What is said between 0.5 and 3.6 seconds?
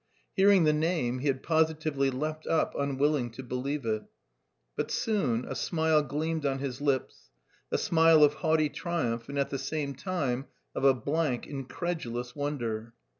the name, he had positively leapt up, unwilling to